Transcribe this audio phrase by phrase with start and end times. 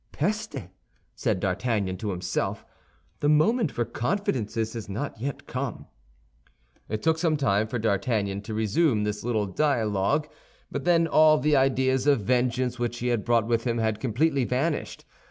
[0.11, 0.55] "Peste!"
[1.13, 2.65] said D'Artagnan to himself,
[3.19, 5.85] "the moment for confidences has not yet come."
[6.89, 10.27] It took some time for D'Artagnan to resume this little dialogue;
[10.71, 14.43] but then all the ideas of vengeance which he had brought with him had completely
[14.43, 15.05] vanished.